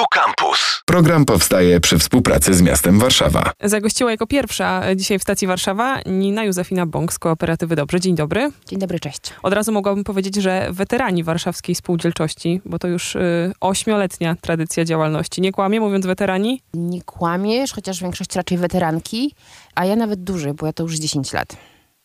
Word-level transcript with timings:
Tu 0.00 0.06
Campus. 0.10 0.82
Program 0.84 1.24
powstaje 1.24 1.80
przy 1.80 1.98
współpracy 1.98 2.54
z 2.54 2.62
miastem 2.62 2.98
Warszawa. 2.98 3.52
Zagościła 3.62 4.10
jako 4.10 4.26
pierwsza 4.26 4.82
dzisiaj 4.96 5.18
w 5.18 5.22
stacji 5.22 5.46
Warszawa 5.46 6.00
Nina 6.06 6.44
Józefina 6.44 6.86
Bąk 6.86 7.12
z 7.12 7.18
Kooperatywy 7.18 7.76
Dobrze. 7.76 8.00
Dzień 8.00 8.14
dobry. 8.14 8.50
Dzień 8.66 8.78
dobry, 8.78 9.00
cześć. 9.00 9.20
Od 9.42 9.52
razu 9.52 9.72
mogłabym 9.72 10.04
powiedzieć, 10.04 10.34
że 10.34 10.68
weterani 10.70 11.24
warszawskiej 11.24 11.74
spółdzielczości, 11.74 12.60
bo 12.64 12.78
to 12.78 12.88
już 12.88 13.16
y, 13.16 13.52
ośmioletnia 13.60 14.36
tradycja 14.40 14.84
działalności. 14.84 15.40
Nie 15.40 15.52
kłamie 15.52 15.80
mówiąc 15.80 16.06
weterani? 16.06 16.62
Nie 16.74 17.02
kłamiesz, 17.02 17.72
chociaż 17.72 18.00
większość 18.02 18.36
raczej 18.36 18.58
weteranki, 18.58 19.34
a 19.74 19.84
ja 19.84 19.96
nawet 19.96 20.24
dłużej, 20.24 20.54
bo 20.54 20.66
ja 20.66 20.72
to 20.72 20.82
już 20.82 20.96
10 20.96 21.32
lat. 21.32 21.56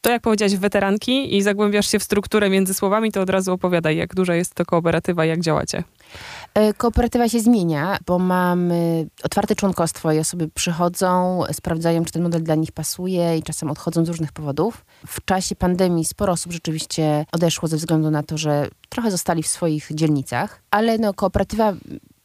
To 0.06 0.12
jak 0.12 0.22
powiedziałaś 0.22 0.56
weteranki 0.56 1.36
i 1.38 1.42
zagłębiasz 1.42 1.88
się 1.88 2.00
w 2.00 2.04
strukturę 2.04 2.50
między 2.50 2.74
słowami, 2.74 3.12
to 3.12 3.22
od 3.22 3.30
razu 3.30 3.54
opowiadaj, 3.54 3.98
jak 3.98 4.16
duża 4.16 4.36
jest 4.36 4.54
to 4.54 4.66
kooperatywa 4.66 5.26
jak 5.26 5.42
działacie. 5.42 5.84
E, 6.54 6.74
kooperatywa 6.74 7.30
się 7.30 7.40
zmienia, 7.40 7.98
bo 8.06 8.20
mamy 8.20 9.08
otwarte 9.24 9.56
członkostwo 9.56 10.12
i 10.12 10.20
osoby 10.20 10.50
przychodzą, 10.54 11.44
sprawdzają, 11.52 12.06
czy 12.06 12.12
ten 12.12 12.24
model 12.24 12.44
dla 12.44 12.56
nich 12.56 12.72
pasuje 12.72 13.38
i 13.38 13.44
czasem 13.44 13.72
odchodzą 13.72 14.06
z 14.06 14.10
różnych 14.10 14.32
powodów. 14.32 14.86
W 15.08 15.26
czasie 15.26 15.56
pandemii 15.56 16.06
sporo 16.06 16.34
osób 16.34 16.52
rzeczywiście 16.52 17.26
odeszło 17.32 17.68
ze 17.68 17.78
względu 17.78 18.12
na 18.12 18.24
to, 18.24 18.38
że 18.38 18.68
trochę 18.90 19.12
zostali 19.12 19.44
w 19.44 19.48
swoich 19.48 19.88
dzielnicach, 19.92 20.62
ale 20.72 20.98
no, 20.98 21.14
kooperatywa 21.14 21.74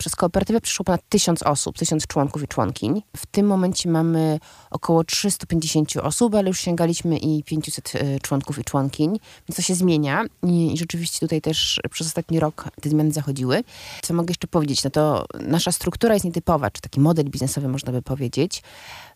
przez 0.01 0.17
kooperatywę 0.17 0.61
przyszło 0.61 0.85
ponad 0.85 1.01
tysiąc 1.09 1.43
osób, 1.43 1.79
tysiąc 1.79 2.07
członków 2.07 2.43
i 2.43 2.49
członkiń. 2.49 3.03
W 3.17 3.27
tym 3.27 3.47
momencie 3.47 3.91
mamy 3.91 4.41
około 4.71 5.05
350 5.05 5.97
osób, 5.97 6.35
ale 6.35 6.49
już 6.49 6.61
sięgaliśmy 6.61 7.19
i 7.19 7.45
500 7.45 7.93
e, 7.95 8.21
członków 8.21 8.59
i 8.59 8.65
członkiń, 8.65 9.11
więc 9.49 9.57
to 9.57 9.63
się 9.63 9.75
zmienia 9.75 10.25
i, 10.43 10.73
rzeczywiście 10.77 11.21
tutaj 11.21 11.41
też 11.41 11.81
przez 11.91 12.07
ostatni 12.07 12.41
rok 12.41 12.65
te 12.81 12.89
zmiany 12.89 13.13
zachodziły. 13.13 13.65
Co 14.03 14.15
mogę 14.15 14.31
jeszcze 14.31 14.47
powiedzieć? 14.47 14.85
No 14.85 14.91
to 14.91 15.27
nasza 15.41 15.73
struktura 15.73 16.15
jest 16.15 16.25
nietypowa, 16.25 16.71
czy 16.71 16.81
taki 16.83 17.01
model 17.01 17.25
biznesowy 17.25 17.69
można 17.69 17.93
by 17.93 18.03
powiedzieć, 18.03 18.63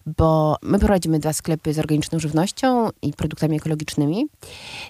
bo 0.07 0.57
my 0.63 0.79
prowadzimy 0.79 1.19
dwa 1.19 1.33
sklepy 1.33 1.75
z 1.75 1.79
organiczną 1.79 2.19
żywnością 2.19 2.89
i 3.03 3.13
produktami 3.13 3.57
ekologicznymi 3.57 4.27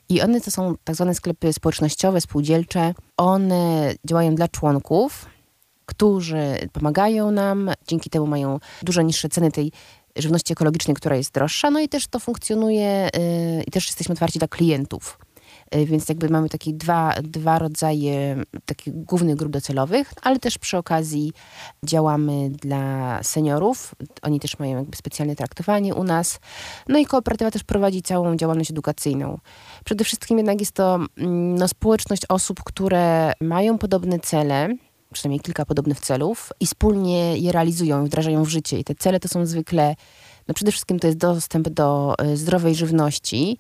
i 0.08 0.22
one 0.22 0.41
to 0.41 0.50
są 0.50 0.74
tak 0.84 0.97
zwane 0.97 1.14
sklepy 1.14 1.52
społecznościowe, 1.52 2.20
spółdzielcze. 2.20 2.94
One 3.16 3.94
działają 4.06 4.34
dla 4.34 4.48
członków, 4.48 5.33
którzy 5.95 6.69
pomagają 6.73 7.31
nam, 7.31 7.70
dzięki 7.89 8.11
temu 8.11 8.27
mają 8.27 8.59
dużo 8.83 9.03
niższe 9.03 9.28
ceny 9.28 9.53
tej 9.53 9.73
żywności 10.17 10.53
ekologicznej, 10.53 10.97
która 10.97 11.17
jest 11.17 11.34
droższa, 11.34 11.70
no 11.70 11.81
i 11.81 11.89
też 11.89 12.06
to 12.06 12.20
funkcjonuje 12.20 13.11
yy, 13.56 13.62
i 13.62 13.70
też 13.70 13.87
jesteśmy 13.87 14.12
otwarci 14.12 14.39
dla 14.39 14.48
klientów. 14.48 15.19
Y, 15.77 15.87
więc 15.87 16.09
jakby 16.09 16.28
mamy 16.28 16.48
takie 16.48 16.72
dwa, 16.72 17.15
dwa 17.22 17.59
rodzaje 17.59 18.37
takich 18.67 18.95
głównych 18.95 19.37
grup 19.37 19.53
docelowych, 19.53 20.12
ale 20.22 20.39
też 20.39 20.59
przy 20.59 20.78
okazji 20.78 21.33
działamy 21.84 22.50
dla 22.50 23.22
seniorów. 23.22 23.95
Oni 24.22 24.41
też 24.41 24.59
mają 24.59 24.78
jakby 24.78 24.97
specjalne 24.97 25.37
traktowanie 25.37 25.95
u 25.95 26.05
nas. 26.05 26.41
No 26.89 26.98
i 26.98 27.06
kooperatywa 27.06 27.50
też 27.50 27.65
prowadzi 27.65 28.03
całą 28.03 28.37
działalność 28.37 28.70
edukacyjną. 28.70 29.39
Przede 29.84 30.05
wszystkim 30.05 30.39
jednak 30.39 30.61
jest 30.61 30.72
to 30.72 30.95
mm, 30.95 31.55
no, 31.55 31.69
społeczność 31.69 32.22
osób, 32.28 32.62
które 32.65 33.33
mają 33.41 33.78
podobne 33.78 34.20
cele, 34.20 34.69
przynajmniej 35.14 35.40
kilka 35.40 35.64
podobnych 35.64 36.00
celów 36.00 36.52
i 36.60 36.66
wspólnie 36.66 37.38
je 37.38 37.52
realizują, 37.52 38.04
wdrażają 38.04 38.44
w 38.44 38.48
życie. 38.48 38.78
I 38.78 38.84
te 38.84 38.94
cele 38.94 39.20
to 39.20 39.28
są 39.28 39.46
zwykle, 39.46 39.96
no 40.48 40.54
przede 40.54 40.70
wszystkim 40.70 40.98
to 40.98 41.06
jest 41.06 41.18
dostęp 41.18 41.68
do 41.68 42.14
y, 42.32 42.36
zdrowej 42.36 42.74
żywności, 42.74 43.58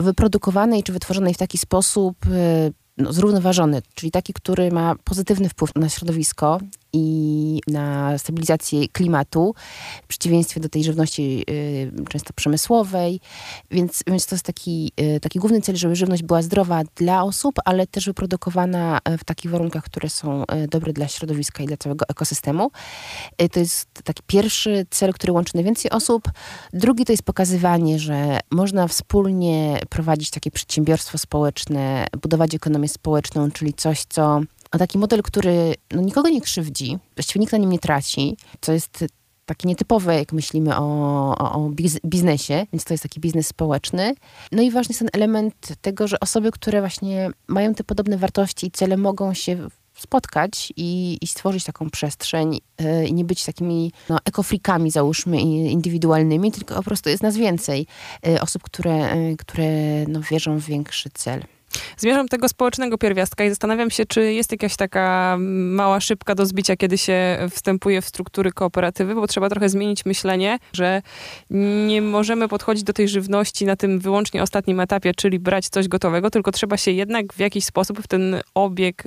wyprodukowanej 0.00 0.82
czy 0.82 0.92
wytworzonej 0.92 1.34
w 1.34 1.38
taki 1.38 1.58
sposób 1.58 2.26
y, 2.26 2.72
no, 2.98 3.12
zrównoważony, 3.12 3.82
czyli 3.94 4.12
taki, 4.12 4.32
który 4.32 4.70
ma 4.70 4.94
pozytywny 5.04 5.48
wpływ 5.48 5.74
na 5.74 5.88
środowisko 5.88 6.60
i 6.92 7.60
na 7.66 8.18
stabilizację 8.18 8.88
klimatu, 8.88 9.54
w 10.02 10.06
przeciwieństwie 10.06 10.60
do 10.60 10.68
tej 10.68 10.84
żywności 10.84 11.44
y, 11.50 11.92
często 12.08 12.32
przemysłowej. 12.32 13.20
Więc, 13.70 14.02
więc 14.06 14.26
to 14.26 14.34
jest 14.34 14.44
taki, 14.44 14.92
y, 15.00 15.20
taki 15.20 15.38
główny 15.38 15.60
cel, 15.60 15.76
żeby 15.76 15.96
żywność 15.96 16.22
była 16.22 16.42
zdrowa 16.42 16.82
dla 16.96 17.22
osób, 17.22 17.54
ale 17.64 17.86
też 17.86 18.06
wyprodukowana 18.06 19.00
y, 19.08 19.18
w 19.18 19.24
takich 19.24 19.50
warunkach, 19.50 19.84
które 19.84 20.10
są 20.10 20.42
y, 20.42 20.68
dobre 20.68 20.92
dla 20.92 21.08
środowiska 21.08 21.62
i 21.62 21.66
dla 21.66 21.76
całego 21.76 22.04
ekosystemu. 22.08 22.70
Y, 23.42 23.48
to 23.48 23.60
jest 23.60 23.88
taki 24.04 24.22
pierwszy 24.26 24.86
cel, 24.90 25.12
który 25.12 25.32
łączy 25.32 25.52
najwięcej 25.54 25.90
osób. 25.90 26.30
Drugi 26.72 27.04
to 27.04 27.12
jest 27.12 27.22
pokazywanie, 27.22 27.98
że 27.98 28.40
można 28.50 28.88
wspólnie 28.88 29.80
prowadzić 29.88 30.30
takie 30.30 30.50
przedsiębiorstwo 30.50 31.18
społeczne, 31.18 32.06
budować 32.22 32.54
ekonomię 32.54 32.88
społeczną, 32.88 33.50
czyli 33.50 33.74
coś, 33.74 34.04
co 34.04 34.40
a 34.72 34.78
taki 34.78 34.98
model, 34.98 35.22
który 35.22 35.74
no, 35.90 36.02
nikogo 36.02 36.28
nie 36.28 36.40
krzywdzi, 36.40 36.98
właściwie 37.16 37.40
nikt 37.40 37.52
na 37.52 37.58
nim 37.58 37.70
nie 37.70 37.78
traci, 37.78 38.36
co 38.60 38.72
jest 38.72 39.04
takie 39.46 39.68
nietypowe, 39.68 40.18
jak 40.18 40.32
myślimy 40.32 40.76
o, 40.76 40.84
o, 41.38 41.52
o 41.52 41.70
biznesie, 42.04 42.66
więc 42.72 42.84
to 42.84 42.94
jest 42.94 43.02
taki 43.02 43.20
biznes 43.20 43.46
społeczny. 43.46 44.14
No 44.52 44.62
i 44.62 44.70
ważny 44.70 44.92
jest 44.92 44.98
ten 44.98 45.08
element 45.12 45.54
tego, 45.80 46.08
że 46.08 46.20
osoby, 46.20 46.50
które 46.50 46.80
właśnie 46.80 47.30
mają 47.46 47.74
te 47.74 47.84
podobne 47.84 48.18
wartości 48.18 48.66
i 48.66 48.70
cele, 48.70 48.96
mogą 48.96 49.34
się 49.34 49.68
spotkać 49.96 50.72
i, 50.76 51.18
i 51.20 51.26
stworzyć 51.26 51.64
taką 51.64 51.90
przestrzeń 51.90 52.60
yy, 52.80 53.06
i 53.06 53.14
nie 53.14 53.24
być 53.24 53.44
takimi 53.44 53.92
no, 54.08 54.18
ekofrikami, 54.24 54.90
załóżmy, 54.90 55.40
indywidualnymi, 55.40 56.52
tylko 56.52 56.74
po 56.74 56.82
prostu 56.82 57.08
jest 57.08 57.22
nas 57.22 57.36
więcej 57.36 57.86
yy, 58.26 58.40
osób, 58.40 58.62
które, 58.62 59.16
yy, 59.16 59.36
które 59.36 59.64
no, 60.08 60.20
wierzą 60.20 60.58
w 60.58 60.64
większy 60.64 61.10
cel. 61.14 61.44
Zmierzam 61.96 62.28
tego 62.28 62.48
społecznego 62.48 62.98
pierwiastka 62.98 63.44
i 63.44 63.48
zastanawiam 63.48 63.90
się, 63.90 64.06
czy 64.06 64.32
jest 64.32 64.52
jakaś 64.52 64.76
taka 64.76 65.36
mała 65.38 66.00
szybka 66.00 66.34
do 66.34 66.46
zbicia, 66.46 66.76
kiedy 66.76 66.98
się 66.98 67.38
wstępuje 67.50 68.02
w 68.02 68.06
struktury 68.06 68.52
kooperatywy, 68.52 69.14
bo 69.14 69.26
trzeba 69.26 69.48
trochę 69.48 69.68
zmienić 69.68 70.04
myślenie, 70.04 70.58
że 70.72 71.02
nie 71.86 72.02
możemy 72.02 72.48
podchodzić 72.48 72.84
do 72.84 72.92
tej 72.92 73.08
żywności 73.08 73.66
na 73.66 73.76
tym 73.76 73.98
wyłącznie 74.00 74.42
ostatnim 74.42 74.80
etapie, 74.80 75.12
czyli 75.16 75.38
brać 75.38 75.68
coś 75.68 75.88
gotowego, 75.88 76.30
tylko 76.30 76.52
trzeba 76.52 76.76
się 76.76 76.90
jednak 76.90 77.32
w 77.32 77.38
jakiś 77.38 77.64
sposób 77.64 78.00
w 78.02 78.08
ten 78.08 78.40
obieg 78.54 79.04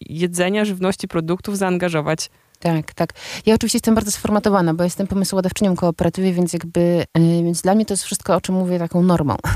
jedzenia, 0.00 0.64
żywności, 0.64 1.08
produktów 1.08 1.58
zaangażować. 1.58 2.30
Tak, 2.58 2.94
tak. 2.94 3.12
Ja 3.46 3.54
oczywiście 3.54 3.76
jestem 3.76 3.94
bardzo 3.94 4.10
sformatowana, 4.10 4.74
bo 4.74 4.84
jestem 4.84 5.06
pomysłodawczynią 5.06 5.76
kooperatywy, 5.76 6.32
więc 6.32 6.52
jakby, 6.52 7.04
yy, 7.16 7.42
więc 7.44 7.62
dla 7.62 7.74
mnie 7.74 7.86
to 7.86 7.92
jest 7.92 8.04
wszystko, 8.04 8.34
o 8.34 8.40
czym 8.40 8.54
mówię, 8.54 8.78
taką 8.78 9.02
normą. 9.02 9.36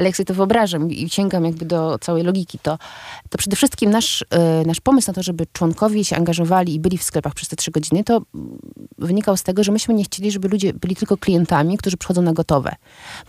Ale 0.00 0.08
jak 0.08 0.16
sobie 0.16 0.24
to 0.24 0.34
wyobrażam 0.34 0.90
i 0.90 1.10
sięgam 1.10 1.44
jakby 1.44 1.64
do 1.64 1.98
całej 1.98 2.22
logiki, 2.22 2.58
to, 2.58 2.78
to 3.30 3.38
przede 3.38 3.56
wszystkim 3.56 3.90
nasz, 3.90 4.24
yy, 4.32 4.66
nasz 4.66 4.80
pomysł 4.80 5.10
na 5.10 5.14
to, 5.14 5.22
żeby 5.22 5.46
członkowie 5.52 6.04
się 6.04 6.16
angażowali 6.16 6.74
i 6.74 6.80
byli 6.80 6.98
w 6.98 7.02
sklepach 7.02 7.34
przez 7.34 7.48
te 7.48 7.56
trzy 7.56 7.70
godziny, 7.70 8.04
to 8.04 8.22
wynikał 8.98 9.36
z 9.36 9.42
tego, 9.42 9.64
że 9.64 9.72
myśmy 9.72 9.94
nie 9.94 10.04
chcieli, 10.04 10.30
żeby 10.30 10.48
ludzie 10.48 10.72
byli 10.72 10.96
tylko 10.96 11.16
klientami, 11.16 11.78
którzy 11.78 11.96
przychodzą 11.96 12.22
na 12.22 12.32
gotowe. 12.32 12.74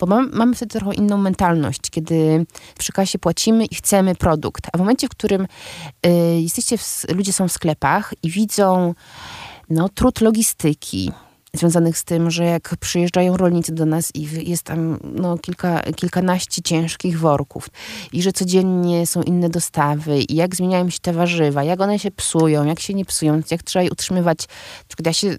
Bo 0.00 0.06
mam, 0.06 0.30
mamy 0.32 0.54
wtedy 0.54 0.78
trochę 0.78 0.94
inną 0.94 1.16
mentalność, 1.16 1.80
kiedy 1.90 2.46
przy 2.78 2.92
kasie 2.92 3.18
płacimy 3.18 3.64
i 3.64 3.74
chcemy 3.74 4.14
produkt. 4.14 4.66
A 4.72 4.76
w 4.76 4.80
momencie, 4.80 5.06
w 5.06 5.10
którym 5.10 5.46
yy, 6.04 6.40
jesteście, 6.40 6.78
w, 6.78 7.04
ludzie 7.14 7.32
są 7.32 7.48
w 7.48 7.52
sklepach 7.52 8.14
i 8.22 8.30
widzą 8.30 8.94
no, 9.70 9.88
trud 9.88 10.20
logistyki 10.20 11.12
związanych 11.56 11.98
z 11.98 12.04
tym, 12.04 12.30
że 12.30 12.44
jak 12.44 12.76
przyjeżdżają 12.80 13.36
rolnicy 13.36 13.72
do 13.72 13.86
nas 13.86 14.10
i 14.14 14.50
jest 14.50 14.62
tam 14.62 14.98
no, 15.14 15.38
kilka, 15.38 15.82
kilkanaście 15.96 16.62
ciężkich 16.62 17.18
worków 17.18 17.68
i 18.12 18.22
że 18.22 18.32
codziennie 18.32 19.06
są 19.06 19.22
inne 19.22 19.48
dostawy 19.48 20.18
i 20.20 20.34
jak 20.34 20.56
zmieniają 20.56 20.90
się 20.90 20.98
te 20.98 21.12
warzywa, 21.12 21.64
jak 21.64 21.80
one 21.80 21.98
się 21.98 22.10
psują, 22.10 22.64
jak 22.64 22.80
się 22.80 22.94
nie 22.94 23.04
psują, 23.04 23.42
jak 23.50 23.62
trzeba 23.62 23.82
je 23.82 23.90
utrzymywać. 23.90 24.38
Ja 25.06 25.12
się 25.12 25.36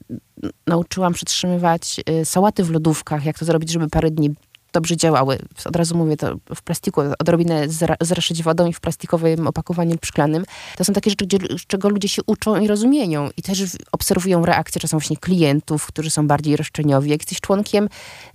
nauczyłam 0.68 1.14
przetrzymywać 1.14 2.02
y, 2.10 2.26
sałaty 2.26 2.64
w 2.64 2.70
lodówkach, 2.70 3.26
jak 3.26 3.40
to 3.40 3.46
zrobić, 3.46 3.72
żeby 3.72 3.90
parę 3.90 4.12
dni 4.12 4.36
dobrze 4.74 4.98
działały. 4.98 5.40
Od 5.66 5.76
razu 5.76 5.98
mówię 5.98 6.18
to 6.18 6.36
w 6.56 6.62
plastiku, 6.62 7.02
odrobinę 7.20 7.68
zraszyć 8.02 8.44
wodą 8.44 8.68
i 8.68 8.74
w 8.74 8.80
plastikowym 8.80 9.48
opakowaniu 9.48 9.98
szklanym. 10.06 10.46
To 10.78 10.84
są 10.84 10.94
takie 10.94 11.10
rzeczy, 11.10 11.26
gdzie, 11.26 11.38
czego 11.68 11.90
ludzie 11.90 12.08
się 12.08 12.22
uczą 12.26 12.60
i 12.62 12.68
rozumieją 12.68 13.30
i 13.38 13.42
też 13.42 13.64
obserwują 13.92 14.46
reakcje 14.46 14.82
czasem 14.82 15.00
właśnie 15.00 15.18
klientów, 15.18 15.86
którzy 15.86 16.10
są 16.10 16.28
bardziej 16.28 16.58
roszczeniowi. 16.58 17.10
Jak 17.10 17.22
jesteś 17.22 17.42
członkiem 17.42 17.90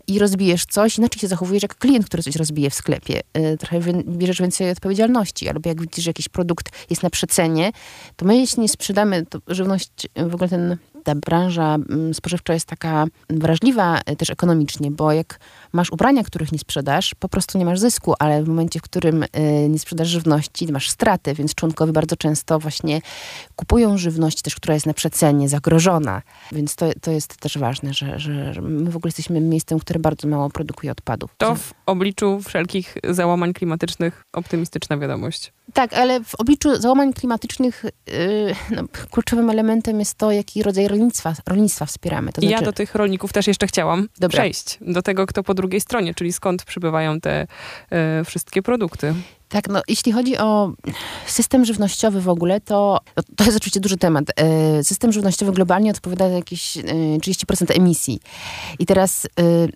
i 0.07 0.19
rozbijesz 0.19 0.67
coś, 0.67 0.99
inaczej 0.99 1.21
się 1.21 1.29
zachowujesz 1.29 1.63
jak 1.63 1.75
klient, 1.75 2.07
który 2.07 2.23
coś 2.23 2.37
rozbije 2.37 2.71
w 2.71 2.75
sklepie. 2.75 3.21
Y, 3.37 3.57
trochę 3.59 3.81
bierzesz 4.05 4.41
więcej 4.41 4.71
odpowiedzialności. 4.71 5.49
Albo 5.49 5.69
jak 5.69 5.81
widzisz, 5.81 6.05
że 6.05 6.11
jakiś 6.11 6.29
produkt 6.29 6.71
jest 6.91 7.03
na 7.03 7.11
przecenie, 7.11 7.73
to 8.17 8.27
my 8.27 8.37
jeśli 8.37 8.63
nie 8.63 8.69
sprzedamy, 8.69 9.27
to 9.27 9.39
żywność, 9.49 9.91
w 10.17 10.35
ogóle 10.35 10.49
ten 10.49 10.77
ta 11.09 11.15
branża 11.15 11.75
mm, 11.75 12.15
spożywcza 12.15 12.55
jest 12.55 12.67
taka 12.67 13.07
wrażliwa 13.31 14.01
e, 14.07 14.17
też 14.17 14.31
ekonomicznie, 14.31 14.91
bo 14.91 15.13
jak 15.13 15.41
masz 15.73 15.91
ubrania, 15.91 16.25
których 16.25 16.53
nie 16.53 16.59
sprzedasz, 16.59 17.15
po 17.15 17.29
prostu 17.29 17.59
nie 17.59 17.65
masz 17.65 17.81
zysku, 17.81 18.15
ale 18.19 18.43
w 18.43 18.49
momencie, 18.49 18.79
w 18.79 18.83
którym 18.83 19.25
e, 19.33 19.69
nie 19.69 19.79
sprzedasz 19.79 20.09
żywności, 20.09 20.73
masz 20.73 20.91
straty, 20.91 21.35
więc 21.35 21.55
członkowie 21.55 21.93
bardzo 21.93 22.17
często 22.17 22.59
właśnie 22.59 23.01
kupują 23.57 23.99
żywność 23.99 24.43
też, 24.43 24.57
która 24.57 24.75
jest 24.75 24.87
na 24.87 24.95
przecenie, 24.95 25.49
zagrożona. 25.49 26.23
Więc 26.53 26.77
to, 26.77 26.91
to 27.01 27.11
jest 27.11 27.37
też 27.37 27.59
ważne, 27.59 27.95
że, 27.95 28.19
że 28.19 28.63
my 28.63 28.91
w 28.91 28.97
ogóle 28.97 29.09
jesteśmy 29.09 29.41
miejscem, 29.41 29.79
które 29.79 30.01
bardzo 30.01 30.29
mało 30.29 30.51
produkuje 30.51 30.93
odpadów. 30.93 31.35
To 31.39 31.55
w 31.55 31.73
obliczu 31.87 32.41
wszelkich 32.43 32.95
załamań 33.11 33.53
klimatycznych 33.53 34.25
optymistyczna 34.33 34.99
wiadomość. 34.99 35.53
Tak, 35.73 35.93
ale 35.93 36.25
w 36.25 36.35
obliczu 36.35 36.77
załamań 36.77 37.13
klimatycznych 37.13 37.85
yy, 37.85 38.55
no, 38.71 38.83
kluczowym 39.11 39.51
elementem 39.51 39.99
jest 39.99 40.15
to, 40.15 40.33
jaki 40.33 40.63
rodzaj 40.63 40.89
rolnictwa, 40.89 41.35
rolnictwa 41.47 41.87
wspieramy. 41.87 42.33
To 42.33 42.41
znaczy, 42.41 42.53
ja 42.53 42.63
do 42.63 42.73
tych 42.73 42.95
rolników 42.95 43.33
też 43.33 43.47
jeszcze 43.47 43.67
chciałam 43.67 44.09
Dobra. 44.21 44.39
przejść. 44.39 44.79
Do 44.81 45.03
tego, 45.03 45.27
kto 45.27 45.43
po 45.43 45.55
drugiej 45.55 45.81
stronie, 45.81 46.15
czyli 46.15 46.33
skąd 46.33 46.65
przybywają 46.65 47.21
te 47.21 47.47
e, 47.91 48.25
wszystkie 48.25 48.63
produkty. 48.63 49.15
Tak, 49.49 49.69
no 49.69 49.83
jeśli 49.89 50.13
chodzi 50.13 50.39
o 50.39 50.73
system 51.27 51.65
żywnościowy 51.65 52.21
w 52.21 52.29
ogóle, 52.29 52.61
to 52.61 53.01
no, 53.17 53.23
to 53.37 53.45
jest 53.45 53.57
oczywiście 53.57 53.81
duży 53.81 53.97
temat. 53.97 54.25
E, 54.37 54.85
System 54.85 55.13
żywnościowy 55.13 55.53
globalnie 55.53 55.91
odpowiada 55.91 56.29
za 56.29 56.35
jakieś 56.35 56.77
e, 56.77 56.83
30% 56.83 57.77
emisji. 57.77 58.21
I 58.79 58.87
teraz 58.87 59.27
e, 59.27 59.29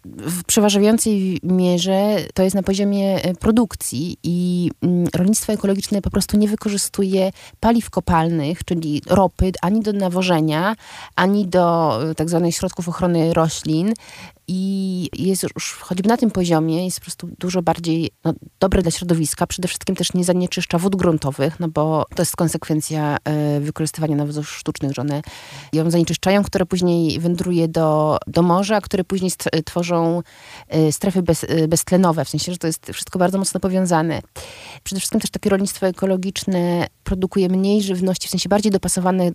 w 0.04 0.44
przeważającej 0.44 1.40
mierze 1.42 2.16
to 2.34 2.42
jest 2.42 2.56
na 2.56 2.62
poziomie 2.62 3.24
e, 3.24 3.34
produkcji 3.34 4.16
i 4.22 4.70
mm, 4.82 5.06
rolnictwo 5.14 5.52
ekologiczne 5.52 6.02
po 6.02 6.10
prostu 6.10 6.36
nie 6.36 6.48
wykorzystuje 6.48 7.32
paliw 7.60 7.90
kopalnych, 7.90 8.64
czyli 8.64 9.02
ropy, 9.06 9.52
ani 9.62 9.80
do 9.80 9.92
nawożenia, 9.92 10.76
ani 11.16 11.46
do 11.46 11.98
e, 12.10 12.14
tak 12.14 12.28
zwanych 12.28 12.54
środków 12.54 12.88
ochrony 12.88 13.34
roślin. 13.34 13.94
I 14.48 15.08
jest 15.18 15.42
już 15.42 15.72
choćby 15.72 16.08
na 16.08 16.16
tym 16.16 16.30
poziomie 16.30 16.84
jest 16.84 16.98
po 17.00 17.04
prostu 17.04 17.28
dużo 17.38 17.62
bardziej 17.62 18.10
no, 18.24 18.34
dobre 18.60 18.82
dla 18.82 18.90
środowiska. 18.90 19.46
Wszystkim 19.68 19.96
też 19.96 20.14
nie 20.14 20.24
zanieczyszcza 20.24 20.78
wód 20.78 20.96
gruntowych, 20.96 21.60
no 21.60 21.68
bo 21.68 22.06
to 22.14 22.22
jest 22.22 22.36
konsekwencja 22.36 23.16
e, 23.24 23.60
wykorzystywania 23.60 24.16
nawozów 24.16 24.50
sztucznych, 24.50 24.92
że 24.92 25.02
one 25.02 25.22
ją 25.72 25.90
zanieczyszczają, 25.90 26.42
które 26.42 26.66
później 26.66 27.20
wędruje 27.20 27.68
do, 27.68 28.18
do 28.26 28.42
morza, 28.42 28.80
które 28.80 29.04
później 29.04 29.30
st- 29.30 29.50
tworzą 29.64 30.22
e, 30.68 30.92
strefy 30.92 31.22
bez, 31.22 31.44
e, 31.44 31.68
beztlenowe, 31.68 32.24
w 32.24 32.28
sensie, 32.28 32.52
że 32.52 32.58
to 32.58 32.66
jest 32.66 32.90
wszystko 32.92 33.18
bardzo 33.18 33.38
mocno 33.38 33.60
powiązane. 33.60 34.22
Przede 34.84 35.00
wszystkim 35.00 35.20
też 35.20 35.30
takie 35.30 35.50
rolnictwo 35.50 35.86
ekologiczne 35.86 36.86
produkuje 37.04 37.48
mniej 37.48 37.82
żywności, 37.82 38.28
w 38.28 38.30
sensie 38.30 38.48
bardziej 38.48 38.72
dopasowane 38.72 39.30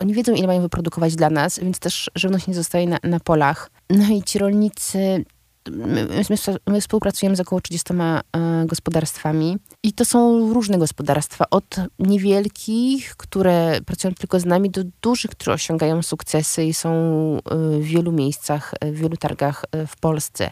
oni 0.00 0.14
wiedzą, 0.14 0.32
ile 0.32 0.46
mają 0.46 0.60
wyprodukować 0.60 1.16
dla 1.16 1.30
nas, 1.30 1.58
więc 1.58 1.78
też 1.78 2.10
żywność 2.14 2.46
nie 2.46 2.54
zostaje 2.54 2.86
na, 2.86 2.98
na 3.02 3.20
polach. 3.20 3.70
No 3.90 4.08
i 4.08 4.22
ci 4.22 4.38
rolnicy, 4.38 5.24
my, 5.68 6.06
my, 6.06 6.58
my 6.66 6.80
współpracujemy 6.80 7.36
z 7.36 7.40
około 7.40 7.60
30 7.60 7.92
e, 7.92 8.66
gospodarstwami 8.66 9.58
i 9.82 9.92
to 9.92 10.04
są 10.04 10.52
różne 10.52 10.78
gospodarstwa, 10.78 11.44
od 11.50 11.76
niewielkich, 11.98 13.16
które 13.16 13.80
pracują 13.86 14.14
tylko 14.14 14.40
z 14.40 14.44
nami, 14.44 14.70
do 14.70 14.82
dużych, 15.02 15.30
które 15.30 15.54
osiągają 15.54 16.02
sukcesy 16.02 16.64
i 16.64 16.74
są 16.74 16.90
e, 16.90 17.40
w 17.78 17.84
wielu 17.84 18.12
miejscach, 18.12 18.74
e, 18.80 18.92
w 18.92 18.96
wielu 18.96 19.16
targach 19.16 19.64
w 19.86 19.96
Polsce. 20.00 20.50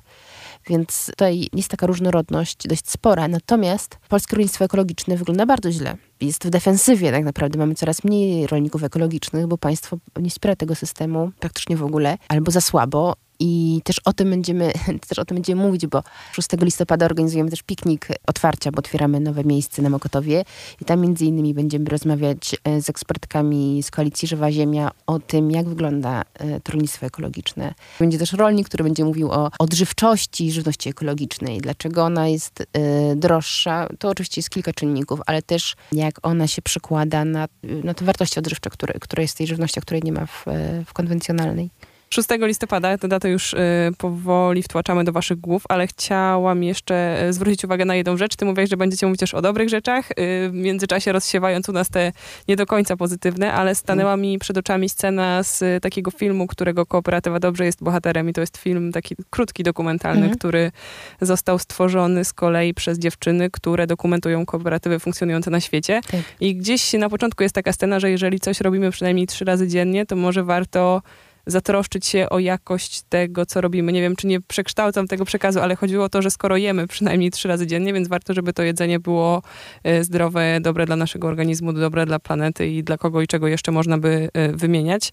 Więc 0.69 1.07
tutaj 1.07 1.49
jest 1.53 1.69
taka 1.69 1.87
różnorodność 1.87 2.69
dość 2.69 2.91
spora. 2.91 3.29
Natomiast 3.29 3.99
polskie 4.09 4.37
rolnictwo 4.37 4.65
ekologiczne 4.65 5.17
wygląda 5.17 5.47
bardzo 5.47 5.73
źle. 5.73 5.97
Jest 6.21 6.47
w 6.47 6.51
defensywie 6.51 7.13
tak 7.13 7.25
naprawdę. 7.25 7.59
Mamy 7.59 7.75
coraz 7.75 8.05
mniej 8.05 8.47
rolników 8.47 8.85
ekologicznych, 8.85 9.47
bo 9.47 9.59
państwo 9.59 9.99
nie 10.21 10.31
wspiera 10.31 10.57
tego 10.57 10.75
systemu 10.75 11.31
praktycznie 11.41 11.77
w 11.77 11.85
ogóle, 11.85 12.19
albo 12.29 12.51
za 12.51 12.61
słabo. 12.61 13.15
I 13.41 13.81
też 13.85 13.99
o 14.05 14.13
tym 14.13 14.31
będziemy, 14.31 14.73
też 15.09 15.19
o 15.19 15.25
tym 15.25 15.35
będziemy 15.35 15.63
mówić, 15.63 15.87
bo 15.87 16.03
6 16.33 16.49
listopada 16.63 17.07
organizujemy 17.07 17.51
też 17.51 17.63
piknik 17.63 18.09
otwarcia, 18.27 18.71
bo 18.71 18.79
otwieramy 18.79 19.21
nowe 19.21 19.45
miejsce 19.45 19.83
na 19.83 19.91
Mokotowie 19.91 20.45
i 20.81 20.85
tam 20.85 21.01
między 21.01 21.25
innymi 21.25 21.55
będziemy 21.55 21.85
rozmawiać 21.91 22.57
e, 22.65 22.83
z 22.83 22.91
ekspertkami 22.91 23.83
z 23.83 23.91
Koalicji 23.91 24.29
Żywa 24.29 24.53
Ziemia 24.53 24.91
o 25.07 25.19
tym, 25.19 25.51
jak 25.51 25.69
wygląda 25.69 26.23
e, 26.35 26.61
to 26.61 26.73
rolnictwo 26.73 27.07
ekologiczne. 27.07 27.75
Będzie 27.99 28.19
też 28.19 28.33
rolnik, 28.33 28.69
który 28.69 28.85
będzie 28.85 29.05
mówił 29.05 29.31
o 29.31 29.51
odżywczości 29.59 30.53
żywności 30.53 30.89
ekologicznej, 30.89 31.61
dlaczego 31.61 32.05
ona 32.05 32.29
jest 32.29 32.61
e, 32.73 33.17
droższa. 33.17 33.89
To 33.99 34.09
oczywiście 34.09 34.39
jest 34.39 34.51
kilka 34.51 34.73
czynników, 34.73 35.21
ale 35.27 35.43
też 35.43 35.77
jak 35.93 36.27
ona 36.27 36.47
się 36.47 36.63
przekłada 36.63 37.25
na, 37.25 37.49
na 37.63 37.95
te 37.95 38.05
wartości 38.05 38.39
odżywcze, 38.39 38.71
które, 38.71 38.95
które 38.95 39.23
jest 39.23 39.37
tej 39.37 39.47
żywności, 39.47 39.81
której 39.81 40.03
nie 40.03 40.13
ma 40.13 40.27
w, 40.27 40.49
e, 40.49 40.85
w 40.85 40.93
konwencjonalnej. 40.93 41.71
6 42.11 42.29
listopada, 42.41 42.99
tę 42.99 43.09
datę 43.09 43.31
już 43.31 43.55
y, 43.55 43.59
powoli 43.99 44.63
wtłaczamy 44.63 45.05
do 45.05 45.13
waszych 45.13 45.41
głów, 45.41 45.63
ale 45.69 45.87
chciałam 45.87 46.63
jeszcze 46.63 47.27
y, 47.29 47.33
zwrócić 47.33 47.65
uwagę 47.65 47.85
na 47.85 47.95
jedną 47.95 48.17
rzecz. 48.17 48.37
Ty 48.37 48.45
mówiłeś, 48.45 48.71
że 48.71 48.77
będziecie 48.77 49.07
mówić 49.07 49.21
też 49.21 49.35
o 49.35 49.43
dobrych 49.43 49.69
rzeczach, 49.69 50.11
y, 50.11 50.15
w 50.49 50.51
międzyczasie 50.53 51.13
rozsiewając 51.13 51.69
u 51.69 51.73
nas 51.73 51.89
te 51.89 52.13
nie 52.49 52.57
do 52.57 52.67
końca 52.67 52.97
pozytywne, 52.97 53.53
ale 53.53 53.75
stanęła 53.75 54.17
mi 54.17 54.39
przed 54.39 54.57
oczami 54.59 54.89
scena 54.89 55.43
z 55.43 55.83
takiego 55.83 56.11
filmu, 56.11 56.47
którego 56.47 56.87
Kooperatywa 56.87 57.41
Dobrze 57.41 57.65
jest 57.65 57.85
bohaterem 57.85 58.29
i 58.29 58.33
to 58.33 58.41
jest 58.41 58.57
film 58.57 58.93
taki 58.93 59.15
krótki, 59.31 59.63
dokumentalny, 59.63 60.21
Mhm. 60.23 60.39
który 60.39 60.73
został 61.21 61.59
stworzony 61.59 62.25
z 62.25 62.33
kolei 62.33 62.75
przez 62.75 62.99
dziewczyny, 62.99 63.51
które 63.51 63.87
dokumentują 63.87 64.47
kooperatywy 64.47 64.99
funkcjonujące 64.99 65.51
na 65.51 65.61
świecie. 65.61 66.01
Tak. 66.11 66.21
I 66.41 66.57
gdzieś 66.57 66.93
na 66.93 67.09
początku 67.09 67.43
jest 67.43 67.55
taka 67.55 67.73
scena, 67.73 68.01
że 68.01 68.11
jeżeli 68.11 68.41
coś 68.41 68.61
robimy 68.61 68.91
przynajmniej 68.91 69.27
trzy 69.27 69.45
razy 69.45 69.69
dziennie, 69.69 70.07
to 70.07 70.17
może 70.17 70.45
warto 70.45 71.03
zatroszczyć 71.49 72.07
się 72.07 72.29
o 72.29 72.39
jakość 72.39 73.03
tego, 73.09 73.47
co 73.47 73.61
robimy. 73.61 73.93
Nie 73.93 74.01
wiem, 74.01 74.17
czy 74.17 74.27
nie 74.27 74.41
przekształcam 74.41 75.09
tego 75.09 75.25
przekazu, 75.25 75.61
ale 75.61 75.77
chodziło 75.77 76.05
o 76.05 76.09
to, 76.09 76.23
że 76.23 76.31
skoro 76.31 76.57
jemy 76.57 76.87
przynajmniej 76.87 77.31
trzy 77.31 77.49
razy 77.49 77.67
dziennie, 77.67 77.93
więc 77.93 78.09
warto, 78.09 78.35
żeby 78.35 78.53
to 78.53 78.63
jedzenie 78.63 79.01
było 79.01 79.43
e, 79.85 80.05
zdrowe, 80.05 80.59
dobre 80.61 80.87
dla 80.87 80.97
naszego 80.97 81.29
organizmu, 81.29 81.73
dobre 81.73 82.07
dla 82.07 82.19
planety 82.19 82.69
i 82.69 82.85
dla 82.85 82.99
kogo 82.99 83.23
i 83.23 83.27
czego 83.27 83.49
jeszcze 83.49 83.73
można 83.73 83.99
by 83.99 84.29
e, 84.33 84.53
wymieniać. 84.53 85.11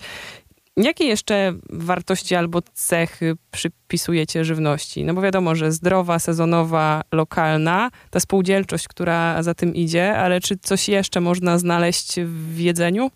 Jakie 0.78 1.06
jeszcze 1.06 1.54
wartości 1.70 2.36
albo 2.36 2.62
cechy 2.74 3.36
przypisujecie 3.52 4.46
żywności? 4.46 5.04
No 5.04 5.14
bo 5.14 5.22
wiadomo, 5.22 5.56
że 5.56 5.72
zdrowa, 5.72 6.20
sezonowa, 6.20 7.02
lokalna, 7.12 7.92
ta 8.10 8.20
spółdzielczość, 8.20 8.88
która 8.88 9.44
za 9.44 9.54
tym 9.54 9.76
idzie, 9.76 10.18
ale 10.18 10.42
czy 10.42 10.58
coś 10.58 10.90
jeszcze 10.90 11.22
można 11.22 11.58
znaleźć 11.58 12.16
w 12.26 12.60
jedzeniu? 12.60 13.12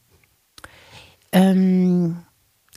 Em, 1.32 2.16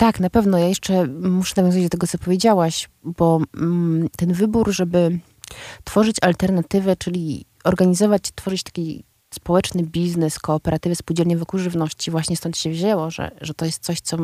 tak, 0.02 0.20
na 0.20 0.30
pewno. 0.30 0.58
Ja 0.58 0.68
jeszcze 0.68 1.06
muszę 1.06 1.54
nawiązać 1.56 1.82
do 1.82 1.88
tego, 1.88 2.06
co 2.06 2.18
powiedziałaś, 2.18 2.88
bo 3.04 3.40
mm, 3.56 4.08
ten 4.16 4.32
wybór, 4.32 4.72
żeby 4.72 5.18
tworzyć 5.84 6.16
alternatywę, 6.22 6.96
czyli 6.96 7.44
organizować, 7.64 8.22
tworzyć 8.34 8.62
taki 8.62 9.04
społeczny 9.34 9.82
biznes, 9.82 10.38
kooperatywy, 10.38 10.94
spółdzielnie 10.94 11.36
wokół 11.36 11.60
żywności, 11.60 12.10
właśnie 12.10 12.36
stąd 12.36 12.58
się 12.58 12.70
wzięło, 12.70 13.10
że, 13.10 13.30
że 13.40 13.54
to 13.54 13.64
jest 13.64 13.84
coś, 13.84 14.00
co 14.00 14.16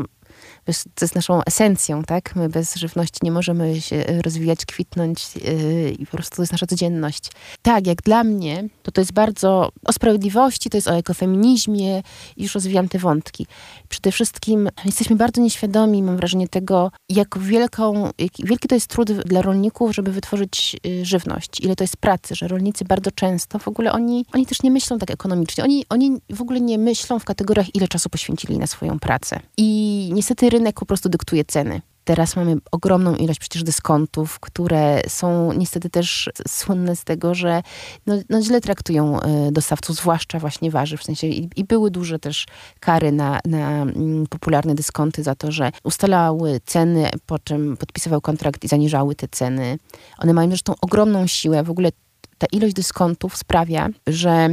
co 0.74 1.04
jest 1.04 1.14
naszą 1.14 1.40
esencją, 1.44 2.02
tak? 2.02 2.36
My 2.36 2.48
bez 2.48 2.76
żywności 2.76 3.18
nie 3.22 3.32
możemy 3.32 3.80
się 3.80 4.04
rozwijać, 4.24 4.66
kwitnąć 4.66 5.36
yy, 5.36 5.90
i 5.90 6.06
po 6.06 6.16
prostu 6.16 6.36
to 6.36 6.42
jest 6.42 6.52
nasza 6.52 6.66
codzienność. 6.66 7.30
Tak, 7.62 7.86
jak 7.86 8.02
dla 8.02 8.24
mnie, 8.24 8.68
to 8.82 8.92
to 8.92 9.00
jest 9.00 9.12
bardzo 9.12 9.70
o 9.84 9.92
sprawiedliwości, 9.92 10.70
to 10.70 10.76
jest 10.76 10.88
o 10.88 10.96
ekofeminizmie 10.96 12.02
i 12.36 12.42
już 12.42 12.54
rozwijam 12.54 12.88
te 12.88 12.98
wątki. 12.98 13.46
Przede 13.88 14.12
wszystkim 14.12 14.68
jesteśmy 14.84 15.16
bardzo 15.16 15.40
nieświadomi, 15.40 16.02
mam 16.02 16.16
wrażenie 16.16 16.48
tego, 16.48 16.90
jak 17.08 17.38
wielką, 17.38 18.10
jak 18.18 18.32
wielki 18.44 18.68
to 18.68 18.74
jest 18.74 18.86
trud 18.86 19.12
dla 19.12 19.42
rolników, 19.42 19.94
żeby 19.94 20.12
wytworzyć 20.12 20.76
y, 20.86 21.04
żywność. 21.04 21.60
Ile 21.60 21.76
to 21.76 21.84
jest 21.84 21.96
pracy, 21.96 22.34
że 22.34 22.48
rolnicy 22.48 22.84
bardzo 22.84 23.10
często 23.10 23.58
w 23.58 23.68
ogóle 23.68 23.92
oni, 23.92 24.26
oni 24.32 24.46
też 24.46 24.62
nie 24.62 24.70
myślą 24.70 24.98
tak 24.98 25.10
ekonomicznie. 25.10 25.64
Oni, 25.64 25.84
oni 25.88 26.16
w 26.30 26.42
ogóle 26.42 26.60
nie 26.60 26.78
myślą 26.78 27.18
w 27.18 27.24
kategoriach, 27.24 27.74
ile 27.74 27.88
czasu 27.88 28.10
poświęcili 28.10 28.58
na 28.58 28.66
swoją 28.66 28.98
pracę. 28.98 29.40
I 29.56 30.10
niestety 30.14 30.50
rynek 30.58 30.80
po 30.80 30.86
prostu 30.86 31.08
dyktuje 31.08 31.44
ceny. 31.44 31.80
Teraz 32.04 32.36
mamy 32.36 32.56
ogromną 32.72 33.14
ilość 33.14 33.38
przecież 33.38 33.62
dyskontów, 33.62 34.40
które 34.40 35.00
są 35.08 35.52
niestety 35.52 35.90
też 35.90 36.30
słynne 36.48 36.96
z 36.96 37.04
tego, 37.04 37.34
że 37.34 37.62
no, 38.06 38.14
no 38.28 38.42
źle 38.42 38.60
traktują 38.60 39.20
y, 39.20 39.52
dostawców, 39.52 39.96
zwłaszcza 39.96 40.38
właśnie 40.38 40.70
warzyw. 40.70 41.00
W 41.00 41.04
sensie 41.04 41.26
i, 41.26 41.50
i 41.56 41.64
były 41.64 41.90
duże 41.90 42.18
też 42.18 42.46
kary 42.80 43.12
na, 43.12 43.40
na 43.44 43.82
mm, 43.82 44.26
popularne 44.26 44.74
dyskonty 44.74 45.22
za 45.22 45.34
to, 45.34 45.52
że 45.52 45.72
ustalały 45.84 46.60
ceny, 46.66 47.10
po 47.26 47.38
czym 47.38 47.76
podpisywał 47.76 48.20
kontrakt 48.20 48.64
i 48.64 48.68
zaniżały 48.68 49.14
te 49.14 49.28
ceny. 49.28 49.78
One 50.18 50.32
mają 50.32 50.48
zresztą 50.48 50.74
ogromną 50.80 51.26
siłę. 51.26 51.62
W 51.62 51.70
ogóle 51.70 51.90
ta 52.38 52.46
ilość 52.52 52.74
dyskontów 52.74 53.36
sprawia, 53.36 53.88
że 54.06 54.48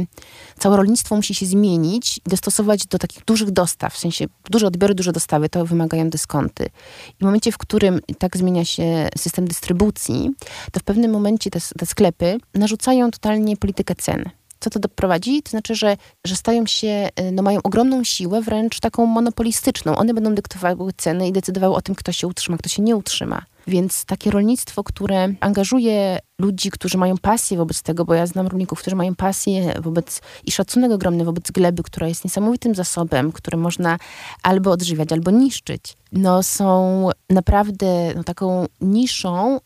całe 0.58 0.76
rolnictwo 0.76 1.16
musi 1.16 1.34
się 1.34 1.46
zmienić 1.46 2.20
dostosować 2.26 2.86
do 2.86 2.98
takich 2.98 3.24
dużych 3.24 3.50
dostaw, 3.50 3.94
w 3.94 3.98
sensie 3.98 4.24
duże 4.50 4.66
odbiory, 4.66 4.94
duże 4.94 5.12
dostawy, 5.12 5.48
to 5.48 5.66
wymagają 5.66 6.10
dyskonty. 6.10 6.64
I 7.08 7.20
w 7.20 7.24
momencie, 7.24 7.52
w 7.52 7.58
którym 7.58 8.00
tak 8.18 8.36
zmienia 8.36 8.64
się 8.64 9.08
system 9.18 9.48
dystrybucji, 9.48 10.30
to 10.72 10.80
w 10.80 10.82
pewnym 10.82 11.10
momencie 11.10 11.50
te, 11.50 11.60
te 11.78 11.86
sklepy 11.86 12.38
narzucają 12.54 13.10
totalnie 13.10 13.56
politykę 13.56 13.94
cen. 13.94 14.30
Co 14.60 14.70
to 14.70 14.78
doprowadzi? 14.78 15.42
To 15.42 15.50
znaczy, 15.50 15.74
że, 15.74 15.96
że 16.26 16.36
stają 16.36 16.66
się, 16.66 17.08
y, 17.20 17.32
no 17.32 17.42
mają 17.42 17.60
ogromną 17.62 18.04
siłę, 18.04 18.42
wręcz 18.42 18.80
taką 18.80 19.06
monopolistyczną. 19.06 19.96
One 19.96 20.14
będą 20.14 20.34
dyktowały 20.34 20.92
ceny 20.96 21.28
i 21.28 21.32
decydowały 21.32 21.74
o 21.74 21.82
tym, 21.82 21.94
kto 21.94 22.12
się 22.12 22.26
utrzyma, 22.26 22.58
kto 22.58 22.68
się 22.68 22.82
nie 22.82 22.96
utrzyma. 22.96 23.42
Więc 23.66 24.04
takie 24.04 24.30
rolnictwo, 24.30 24.84
które 24.84 25.34
angażuje 25.40 26.18
ludzi, 26.38 26.70
którzy 26.70 26.98
mają 26.98 27.18
pasję 27.18 27.56
wobec 27.56 27.82
tego, 27.82 28.04
bo 28.04 28.14
ja 28.14 28.26
znam 28.26 28.46
rolników, 28.46 28.80
którzy 28.80 28.96
mają 28.96 29.14
pasję 29.14 29.74
wobec 29.80 30.20
i 30.44 30.52
szacunek 30.52 30.92
ogromny 30.92 31.24
wobec 31.24 31.50
gleby, 31.50 31.82
która 31.82 32.08
jest 32.08 32.24
niesamowitym 32.24 32.74
zasobem, 32.74 33.32
który 33.32 33.58
można 33.58 33.98
albo 34.42 34.70
odżywiać, 34.70 35.12
albo 35.12 35.30
niszczyć, 35.30 35.96
no 36.12 36.42
są 36.42 37.08
naprawdę 37.30 38.14
no, 38.14 38.24
taką 38.24 38.66
niszą, 38.80 39.60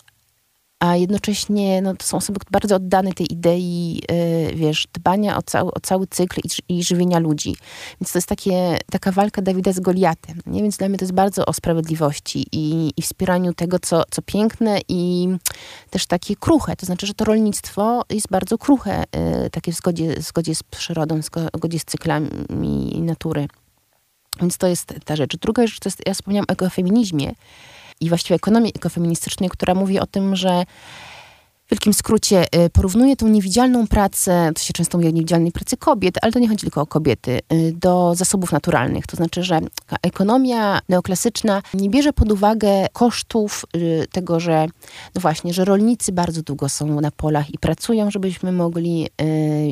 a 0.80 0.96
jednocześnie 0.96 1.82
no, 1.82 1.96
to 1.96 2.06
są 2.06 2.16
osoby 2.16 2.40
bardzo 2.50 2.76
oddane 2.76 3.12
tej 3.12 3.32
idei, 3.32 4.02
yy, 4.48 4.54
wiesz, 4.54 4.88
dbania 4.92 5.36
o 5.36 5.42
cały, 5.42 5.70
o 5.72 5.80
cały 5.80 6.06
cykl 6.06 6.40
i, 6.44 6.78
i 6.78 6.84
żywienia 6.84 7.18
ludzi. 7.18 7.56
Więc 8.00 8.12
to 8.12 8.18
jest 8.18 8.28
takie, 8.28 8.78
taka 8.90 9.12
walka 9.12 9.42
Dawida 9.42 9.72
z 9.72 9.80
Goliatem. 9.80 10.40
Nie? 10.46 10.62
Więc 10.62 10.76
dla 10.76 10.88
mnie 10.88 10.98
to 10.98 11.04
jest 11.04 11.14
bardzo 11.14 11.46
o 11.46 11.52
sprawiedliwości 11.52 12.46
i, 12.52 12.92
i 12.96 13.02
wspieraniu 13.02 13.54
tego, 13.54 13.78
co, 13.78 14.02
co 14.10 14.22
piękne 14.22 14.80
i 14.88 15.28
też 15.90 16.06
takie 16.06 16.36
kruche. 16.36 16.76
To 16.76 16.86
znaczy, 16.86 17.06
że 17.06 17.14
to 17.14 17.24
rolnictwo 17.24 18.02
jest 18.10 18.28
bardzo 18.28 18.58
kruche, 18.58 19.04
yy, 19.42 19.50
takie 19.50 19.72
w 19.72 19.76
zgodzie, 19.76 20.16
w 20.16 20.22
zgodzie 20.22 20.54
z 20.54 20.62
przyrodą, 20.62 21.22
w 21.22 21.24
zgodzie 21.56 21.78
z 21.78 21.84
cyklami 21.84 22.28
natury. 23.02 23.48
Więc 24.40 24.58
to 24.58 24.66
jest 24.66 24.94
ta 25.04 25.16
rzecz. 25.16 25.36
Druga 25.36 25.66
rzecz, 25.66 25.80
to 25.80 25.88
jest, 25.88 26.02
ja 26.06 26.14
wspomniałam 26.14 26.46
o 26.48 26.52
ekofeminizmie 26.52 27.34
i 28.00 28.08
właściwie 28.08 28.36
ekonomii 28.36 28.72
ekofeministycznej, 28.76 29.50
która 29.50 29.74
mówi 29.74 29.98
o 29.98 30.06
tym, 30.06 30.36
że 30.36 30.64
w 31.70 31.72
wielkim 31.72 31.94
skrócie 31.94 32.44
y, 32.66 32.70
porównuje 32.70 33.16
tą 33.16 33.28
niewidzialną 33.28 33.86
pracę, 33.86 34.50
to 34.54 34.62
się 34.62 34.72
często 34.72 34.98
mówi 34.98 35.08
o 35.08 35.12
niewidzialnej 35.12 35.52
pracy 35.52 35.76
kobiet, 35.76 36.14
ale 36.22 36.32
to 36.32 36.38
nie 36.38 36.48
chodzi 36.48 36.60
tylko 36.60 36.80
o 36.80 36.86
kobiety, 36.86 37.40
y, 37.52 37.72
do 37.72 38.14
zasobów 38.14 38.52
naturalnych. 38.52 39.06
To 39.06 39.16
znaczy, 39.16 39.42
że 39.42 39.60
ekonomia 40.02 40.80
neoklasyczna 40.88 41.62
nie 41.74 41.90
bierze 41.90 42.12
pod 42.12 42.32
uwagę 42.32 42.86
kosztów 42.92 43.64
y, 43.76 44.06
tego, 44.12 44.40
że 44.40 44.66
no 45.14 45.20
właśnie, 45.20 45.52
że 45.54 45.64
rolnicy 45.64 46.12
bardzo 46.12 46.42
długo 46.42 46.68
są 46.68 47.00
na 47.00 47.10
polach 47.10 47.54
i 47.54 47.58
pracują, 47.58 48.10
żebyśmy 48.10 48.52
mogli 48.52 49.08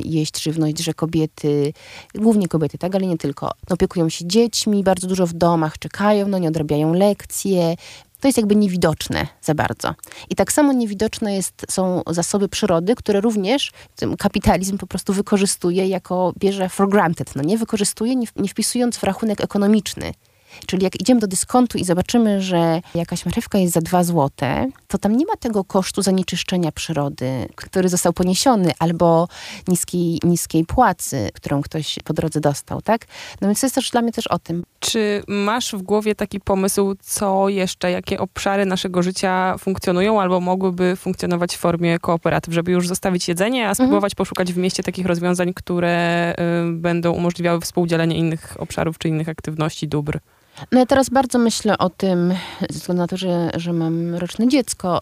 jeść 0.05 0.43
żywność, 0.43 0.79
że 0.79 0.95
kobiety, 0.95 1.73
głównie 2.15 2.49
kobiety, 2.49 2.79
tak, 2.79 2.95
ale 2.95 3.07
nie 3.07 3.19
tylko, 3.19 3.51
opiekują 3.71 4.09
się 4.09 4.27
dziećmi, 4.27 4.83
bardzo 4.85 5.07
dużo 5.07 5.27
w 5.27 5.33
domach 5.33 5.79
czekają, 5.79 6.29
no 6.29 6.39
nie 6.39 6.49
odrabiają 6.49 6.95
lekcje, 6.95 7.77
to 8.21 8.29
jest 8.29 8.39
jakby 8.39 8.57
niewidoczne 8.57 9.27
za 9.43 9.55
bardzo. 9.55 9.95
I 10.31 10.35
tak 10.35 10.53
samo 10.53 10.73
niewidoczne 10.73 11.35
jest, 11.35 11.67
są 11.71 12.03
zasoby 12.11 12.49
przyrody, 12.49 12.95
które 12.95 13.21
również 13.21 13.71
kapitalizm 14.19 14.79
po 14.79 14.87
prostu 14.87 15.13
wykorzystuje 15.13 15.89
jako, 15.89 16.33
bierze 16.39 16.69
for 16.69 16.89
granted, 16.89 17.37
no 17.37 17.43
nie 17.43 17.59
wykorzystuje, 17.59 18.17
nie, 18.17 18.27
nie 18.37 18.49
wpisując 18.49 18.97
w 18.97 19.05
rachunek 19.05 19.41
ekonomiczny. 19.41 20.13
Czyli 20.67 20.85
jak 20.85 21.01
idziemy 21.01 21.21
do 21.21 21.27
dyskontu 21.27 21.79
i 21.79 21.85
zobaczymy, 21.85 22.43
że 22.43 22.81
jakaś 22.95 23.25
marchewka 23.25 23.59
jest 23.59 23.75
za 23.75 23.81
dwa 23.81 24.05
złote, 24.05 24.67
to 24.89 24.99
tam 24.99 25.17
nie 25.17 25.27
ma 25.27 25.37
tego 25.37 25.65
kosztu 25.65 26.03
zanieczyszczenia 26.03 26.73
przyrody, 26.73 27.49
który 27.55 27.89
został 27.89 28.13
poniesiony, 28.13 28.73
albo 28.79 29.29
niskiej, 29.69 30.21
niskiej 30.25 30.65
płacy, 30.65 31.31
którą 31.35 31.63
ktoś 31.63 31.99
po 32.05 32.15
drodze 32.15 32.41
dostał, 32.41 32.83
tak? 32.83 33.07
No 33.41 33.49
więc 33.49 33.61
to 33.61 33.67
jest 33.67 33.75
też 33.75 33.91
dla 33.91 34.03
mnie 34.03 34.13
też 34.13 34.27
o 34.27 34.39
tym. 34.39 34.65
Czy 34.81 35.23
masz 35.29 35.73
w 35.73 35.83
głowie 35.83 36.15
taki 36.15 36.41
pomysł, 36.41 36.95
co 37.01 37.49
jeszcze, 37.49 37.91
jakie 37.91 38.21
obszary 38.21 38.67
naszego 38.67 39.03
życia 39.03 39.59
funkcjonują 39.59 40.21
albo 40.21 40.41
mogłyby 40.41 40.97
funkcjonować 40.97 41.57
w 41.57 41.59
formie 41.59 41.99
kooperatyw, 41.99 42.55
żeby 42.55 42.73
już 42.73 42.89
zostawić 42.89 43.29
jedzenie, 43.29 43.69
a 43.69 43.75
spróbować 43.75 44.13
mhm. 44.13 44.17
poszukać 44.17 44.53
w 44.53 44.57
mieście 44.57 44.83
takich 44.83 45.07
rozwiązań, 45.07 45.55
które 45.55 46.35
y, 46.69 46.73
będą 46.73 47.13
umożliwiały 47.13 47.61
współdzielenie 47.61 48.17
innych 48.17 48.57
obszarów 48.59 48.99
czy 48.99 49.09
innych 49.09 49.29
aktywności, 49.29 49.89
dóbr? 49.89 50.19
No 50.73 50.79
ja 50.79 50.87
teraz 50.87 51.11
bardzo 51.11 51.39
myślę 51.39 51.79
o 51.79 51.91
tym, 51.91 52.35
ze 52.71 52.79
względu 52.79 53.03
na 53.03 53.07
to, 53.07 53.17
że, 53.17 53.51
że 53.57 53.73
mam 53.73 54.15
roczne 54.15 54.49
dziecko 54.49 55.01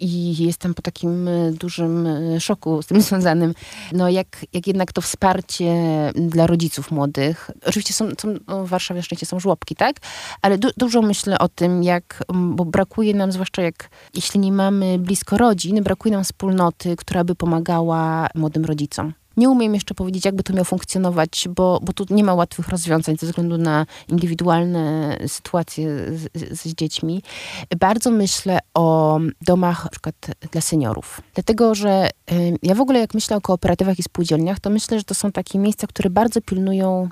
i 0.00 0.44
jestem 0.44 0.74
po 0.74 0.82
takim 0.82 1.28
e, 1.28 1.52
dużym 1.52 2.06
e, 2.06 2.40
szoku 2.40 2.82
z 2.82 2.86
tym 2.86 3.00
związanym. 3.06 3.54
No 3.92 4.08
jak, 4.08 4.46
jak 4.52 4.66
jednak 4.66 4.92
to 4.92 5.00
wsparcie 5.00 5.74
dla 6.14 6.46
rodziców 6.46 6.90
młodych. 6.90 7.50
Oczywiście 7.66 7.94
są, 7.94 8.08
są 8.20 8.34
no 8.46 8.66
w 8.66 8.68
Warszawie 8.68 9.02
szczęście 9.02 9.26
są 9.26 9.40
żłobki, 9.40 9.74
tak? 9.74 9.96
Ale 10.42 10.58
du 10.58 10.68
dużo 10.76 11.02
myślę 11.02 11.38
o 11.38 11.48
tym, 11.48 11.82
jak, 11.82 12.24
bo 12.34 12.64
brakuje 12.64 13.14
nam, 13.14 13.32
zwłaszcza 13.32 13.62
jak, 13.62 13.90
jeśli 14.14 14.40
nie 14.40 14.52
mamy 14.52 14.98
blisko 14.98 15.38
rodzin, 15.38 15.82
brakuje 15.82 16.14
nam 16.14 16.24
wspólnoty, 16.24 16.96
która 16.96 17.24
by 17.24 17.34
pomagała 17.34 18.28
młodym 18.34 18.64
rodzicom. 18.64 19.12
Nie 19.36 19.50
umiem 19.50 19.74
jeszcze 19.74 19.94
powiedzieć, 19.94 20.24
jakby 20.24 20.42
to 20.42 20.52
miało 20.52 20.64
funkcjonować, 20.64 21.48
bo, 21.50 21.80
bo 21.82 21.92
tu 21.92 22.06
nie 22.10 22.24
ma 22.24 22.34
łatwych 22.34 22.68
rozwiązań 22.68 23.16
ze 23.16 23.26
względu 23.26 23.58
na 23.58 23.86
indywidualne 24.08 25.16
sytuacje 25.26 25.88
z, 26.18 26.28
z, 26.34 26.62
z 26.62 26.74
dziećmi. 26.74 27.22
Bardzo 27.80 28.10
myślę 28.10 28.58
o 28.74 29.18
domach 29.40 29.84
na 29.84 29.90
przykład 29.90 30.14
dla 30.52 30.60
seniorów. 30.60 31.20
Dlatego, 31.34 31.74
że 31.74 32.10
ja 32.62 32.74
w 32.74 32.80
ogóle 32.80 32.98
jak 32.98 33.14
myślę 33.14 33.36
o 33.36 33.40
kooperatywach 33.40 33.98
i 33.98 34.02
spółdzielniach, 34.02 34.60
to 34.60 34.70
myślę, 34.70 34.98
że 34.98 35.04
to 35.04 35.14
są 35.14 35.32
takie 35.32 35.58
miejsca, 35.58 35.86
które 35.86 36.10
bardzo 36.10 36.40
pilnują 36.40 37.08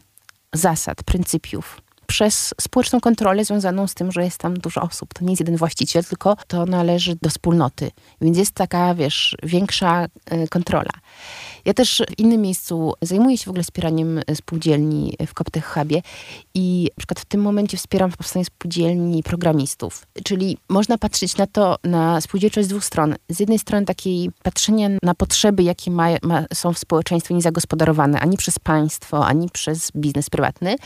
zasad, 0.53 1.03
pryncypiów 1.03 1.81
przez 2.07 2.55
społeczną 2.61 3.01
kontrolę 3.01 3.45
związaną 3.45 3.87
z 3.87 3.95
tym, 3.95 4.13
że 4.13 4.25
jest 4.25 4.39
tam 4.39 4.55
dużo 4.55 4.83
osób. 4.83 5.15
To 5.15 5.25
nie 5.25 5.31
jest 5.31 5.41
jeden 5.41 5.57
właściciel, 5.57 6.05
tylko 6.05 6.37
to 6.47 6.67
należy 6.67 7.17
do 7.23 7.31
wspólnoty. 7.31 7.91
Więc 8.21 8.39
jest 8.39 8.53
taka, 8.53 8.95
wiesz, 8.95 9.37
większa 9.43 10.05
y, 10.05 10.49
kontrola. 10.49 10.91
Ja 11.65 11.75
też 11.75 12.03
w 12.11 12.19
innym 12.19 12.41
miejscu 12.41 12.93
zajmuję 13.03 13.39
się 13.39 13.45
w 13.45 13.49
ogóle 13.49 13.63
wspieraniem 13.63 14.21
spółdzielni 14.35 15.17
w 15.27 15.35
Coptech 15.35 15.67
Hubie 15.67 16.03
i 16.55 16.91
na 16.97 17.01
przykład 17.01 17.21
w 17.21 17.25
tym 17.25 17.41
momencie 17.41 17.77
wspieram 17.77 18.11
powstanie 18.11 18.45
spółdzielni 18.45 19.23
programistów. 19.23 20.07
Czyli 20.25 20.59
można 20.69 20.99
patrzeć 20.99 21.37
na 21.37 21.47
to, 21.47 21.77
na 21.85 22.21
spółdzielczość 22.21 22.67
z 22.67 22.71
dwóch 22.71 22.85
stron. 22.85 23.15
Z 23.29 23.41
jednej 23.41 23.59
strony 23.59 23.87
takiej 23.87 24.31
patrzenia 24.43 24.89
na 25.03 25.15
potrzeby, 25.15 25.63
jakie 25.63 25.91
ma, 25.91 26.09
ma, 26.23 26.45
są 26.55 26.73
w 26.73 26.79
społeczeństwie 26.79 27.35
niezagospodarowane 27.35 28.21
ani 28.21 28.37
przez 28.37 28.59
państwo, 28.59 29.27
ani 29.27 29.49
przez 29.51 29.91
biznes 29.97 30.31
prywatny, 30.31 30.77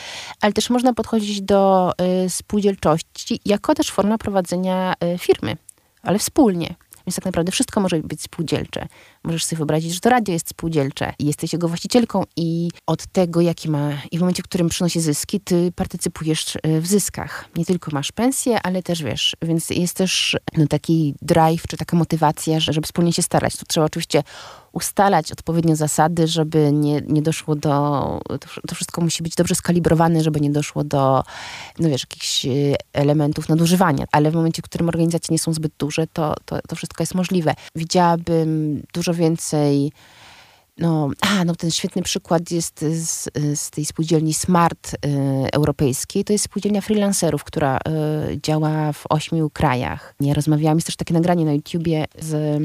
ale 0.40 0.52
też 0.52 0.70
można 0.70 0.94
podchodzić 0.94 1.42
do 1.42 1.92
y, 2.26 2.30
spółdzielczości 2.30 3.40
jako 3.44 3.75
też 3.75 3.90
forma 3.90 4.18
prowadzenia 4.18 4.94
y, 5.14 5.18
firmy, 5.18 5.56
ale 6.02 6.18
wspólnie. 6.18 6.75
Więc 7.08 7.16
tak 7.16 7.24
naprawdę 7.24 7.52
wszystko 7.52 7.80
może 7.80 7.98
być 7.98 8.22
spółdzielcze. 8.22 8.88
Możesz 9.24 9.44
sobie 9.44 9.56
wyobrazić, 9.56 9.94
że 9.94 10.00
to 10.00 10.10
radio 10.10 10.32
jest 10.32 10.48
spółdzielcze 10.48 11.12
i 11.18 11.26
jesteś 11.26 11.52
jego 11.52 11.68
właścicielką 11.68 12.24
i 12.36 12.68
od 12.86 13.06
tego, 13.06 13.40
jaki 13.40 13.70
ma, 13.70 13.90
i 14.10 14.18
w 14.18 14.20
momencie, 14.20 14.42
w 14.42 14.48
którym 14.48 14.68
przynosi 14.68 15.00
zyski, 15.00 15.40
ty 15.40 15.72
partycypujesz 15.76 16.56
e, 16.62 16.80
w 16.80 16.86
zyskach. 16.86 17.48
Nie 17.56 17.64
tylko 17.64 17.90
masz 17.94 18.12
pensję, 18.12 18.58
ale 18.62 18.82
też 18.82 19.02
wiesz, 19.02 19.36
więc 19.42 19.70
jest 19.70 19.96
też 19.96 20.36
no, 20.56 20.66
taki 20.66 21.14
drive, 21.22 21.62
czy 21.68 21.76
taka 21.76 21.96
motywacja, 21.96 22.60
żeby 22.60 22.86
wspólnie 22.86 23.12
się 23.12 23.22
starać. 23.22 23.56
Tu 23.56 23.66
trzeba 23.66 23.86
oczywiście 23.86 24.22
ustalać 24.78 25.32
odpowiednio 25.32 25.76
zasady, 25.76 26.26
żeby 26.26 26.73
nie, 26.73 27.00
nie 27.00 27.23
doszło 27.23 27.56
do. 27.56 27.70
To 28.68 28.75
wszystko 28.75 29.00
musi 29.00 29.23
być 29.23 29.35
dobrze 29.35 29.54
skalibrowane, 29.54 30.23
żeby 30.23 30.40
nie 30.40 30.50
doszło 30.50 30.85
do, 30.85 31.23
no 31.78 31.88
wiesz, 31.88 32.02
jakichś 32.02 32.47
e, 32.47 32.50
elementów 32.92 33.49
nadużywania. 33.49 34.04
Ale 34.12 34.30
w 34.30 34.35
momencie, 34.35 34.62
w 34.62 34.64
którym 34.64 34.88
organizacje 34.88 35.35
nie 35.35 35.38
są 35.38 35.52
zbyt 35.52 35.73
duże, 35.78 36.06
to, 36.06 36.35
to, 36.44 36.58
to 36.68 36.76
wszystko 36.76 37.02
jest 37.02 37.14
możliwe. 37.14 37.54
Widziałabym 37.75 38.82
dużo 38.94 39.14
więcej. 39.14 39.92
No, 40.78 41.11
a, 41.20 41.44
no 41.44 41.54
ten 41.54 41.70
świetny 41.70 42.02
przykład 42.02 42.50
jest 42.50 42.80
z, 42.80 43.28
z 43.54 43.70
tej 43.70 43.85
spółdzielni 43.85 44.35
Smart 44.35 44.94
y, 44.94 44.99
europejskiej. 45.52 46.25
To 46.25 46.32
jest 46.32 46.44
spółdzielnia 46.44 46.80
freelancerów, 46.80 47.44
która 47.44 47.76
y, 47.76 48.40
działa 48.42 48.92
w 48.92 49.04
ośmiu 49.11 49.50
krajach. 49.50 50.14
Nie 50.20 50.35
rozmawiałam, 50.35 50.78
jest 50.78 50.87
też 50.87 50.97
takie 50.97 51.14
nagranie 51.14 51.44
na 51.44 51.52
YouTubie 51.52 52.04
z 52.20 52.62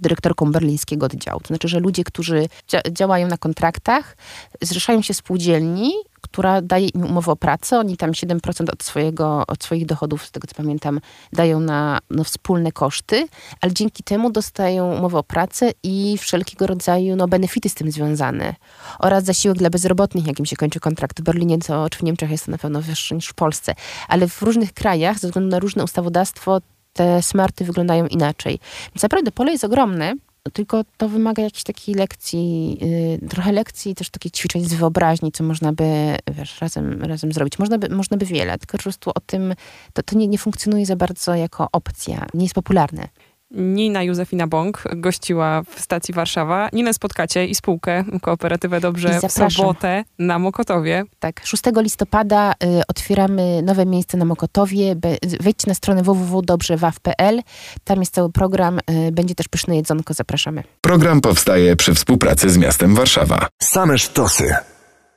dyrektorką 0.00 0.52
berlińskiego 0.52 1.06
oddziału. 1.06 1.40
To 1.40 1.46
znaczy, 1.46 1.68
że 1.68 1.80
ludzie, 1.80 2.04
którzy 2.04 2.48
dzia 2.68 2.80
działają 2.90 3.26
na 3.26 3.38
kontraktach, 3.38 4.16
zrzeszają 4.62 5.02
się 5.02 5.14
spółdzielni, 5.14 5.92
która 6.22 6.62
daje 6.62 6.88
im 6.88 7.04
umowę 7.04 7.32
o 7.32 7.36
pracę. 7.36 7.78
Oni 7.78 7.96
tam 7.96 8.12
7% 8.12 8.70
od, 8.72 8.82
swojego, 8.82 9.44
od 9.46 9.64
swoich 9.64 9.86
dochodów, 9.86 10.26
z 10.26 10.30
tego 10.30 10.46
co 10.48 10.54
pamiętam, 10.54 11.00
dają 11.32 11.60
na 11.60 11.98
no, 12.10 12.24
wspólne 12.24 12.72
koszty, 12.72 13.26
ale 13.60 13.72
dzięki 13.72 14.02
temu 14.02 14.30
dostają 14.30 14.94
umowę 14.94 15.18
o 15.18 15.22
pracę 15.22 15.70
i 15.82 16.18
wszelkiego 16.18 16.66
rodzaju 16.66 17.16
no, 17.16 17.28
benefity 17.28 17.68
z 17.68 17.74
tym 17.74 17.90
związane. 17.90 18.54
Oraz 18.98 19.24
zasiłek 19.24 19.58
dla 19.58 19.70
bezrobotnych, 19.70 20.26
jakim 20.26 20.46
się 20.46 20.56
kończy 20.56 20.80
kontrakt 20.80 21.20
w 21.20 21.24
Berlinie, 21.24 21.58
co 21.58 21.90
czy 21.90 21.98
w 21.98 22.02
Niemczech 22.02 22.30
jest 22.30 22.44
to 22.44 22.50
na 22.50 22.58
pewno 22.58 22.80
wyższe 22.82 23.14
niż 23.14 23.28
w 23.28 23.34
Polsce. 23.34 23.74
Ale 24.08 24.28
w 24.28 24.42
różnych 24.42 24.72
krajach, 24.72 25.18
ze 25.18 25.28
względu 25.28 25.50
na 25.50 25.58
różne 25.58 25.84
ustawodawstwo, 25.84 26.60
te 26.92 27.22
smarty 27.22 27.64
wyglądają 27.64 28.06
inaczej. 28.06 28.58
Więc 28.94 29.02
naprawdę 29.02 29.32
pole 29.32 29.52
jest 29.52 29.64
ogromne, 29.64 30.14
tylko 30.52 30.84
to 30.96 31.08
wymaga 31.08 31.42
jakiejś 31.42 31.62
takiej 31.62 31.94
lekcji, 31.94 32.78
yy, 33.20 33.28
trochę 33.28 33.52
lekcji, 33.52 33.94
też 33.94 34.10
takich 34.10 34.32
ćwiczeń 34.32 34.64
z 34.64 34.74
wyobraźni, 34.74 35.32
co 35.32 35.44
można 35.44 35.72
by, 35.72 36.16
wiesz, 36.32 36.60
razem, 36.60 37.02
razem 37.02 37.32
zrobić. 37.32 37.58
Można 37.58 37.78
by, 37.78 37.88
można 37.88 38.16
by 38.16 38.26
wiele, 38.26 38.58
tylko 38.58 38.78
po 38.78 38.82
prostu 38.82 39.10
o 39.14 39.20
tym, 39.26 39.54
to, 39.92 40.02
to 40.02 40.18
nie, 40.18 40.28
nie 40.28 40.38
funkcjonuje 40.38 40.86
za 40.86 40.96
bardzo 40.96 41.34
jako 41.34 41.68
opcja, 41.72 42.26
nie 42.34 42.42
jest 42.42 42.54
popularne. 42.54 43.08
Nina 43.54 44.02
Józefina 44.02 44.46
Bąk 44.46 44.82
gościła 44.96 45.62
w 45.62 45.80
stacji 45.80 46.14
Warszawa. 46.14 46.68
Ninę 46.72 46.94
spotkacie 46.94 47.46
i 47.46 47.54
spółkę 47.54 48.04
Kooperatywę 48.22 48.80
Dobrze 48.80 49.20
w 49.28 49.32
sobotę 49.32 50.04
na 50.18 50.38
Mokotowie. 50.38 51.04
Tak, 51.18 51.40
6 51.44 51.62
listopada 51.76 52.52
y, 52.52 52.82
otwieramy 52.88 53.62
nowe 53.62 53.86
miejsce 53.86 54.16
na 54.16 54.24
Mokotowie. 54.24 54.96
Be, 54.96 55.16
wejdźcie 55.40 55.68
na 55.68 55.74
stronę 55.74 56.02
www.dobrzewaw.pl. 56.02 57.42
Tam 57.84 58.00
jest 58.00 58.14
cały 58.14 58.32
program. 58.32 58.78
Y, 59.08 59.12
będzie 59.12 59.34
też 59.34 59.48
pyszne 59.48 59.76
jedzonko. 59.76 60.14
Zapraszamy. 60.14 60.62
Program 60.80 61.20
powstaje 61.20 61.76
przy 61.76 61.94
współpracy 61.94 62.50
z 62.50 62.58
miastem 62.58 62.94
Warszawa. 62.94 63.48
Same 63.62 63.98
sztosy. 63.98 64.54